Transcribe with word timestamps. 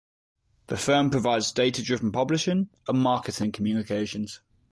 The 0.65 0.77
firm 0.77 1.11
provides 1.11 1.51
data-driven 1.51 2.11
publishing 2.11 2.69
and 2.87 2.97
marketing 2.99 3.51
communications. 3.51 4.41